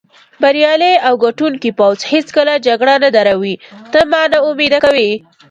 بریالی 0.41 0.93
او 1.07 1.13
ګټوونکی 1.23 1.69
پوځ 1.79 1.97
هېڅکله 2.11 2.53
جګړه 2.67 2.95
نه 3.03 3.09
دروي، 3.15 3.55
ته 3.91 3.99
ما 4.11 4.21
نا 4.31 4.37
امیده 4.49 4.79
کوې. 4.85 5.11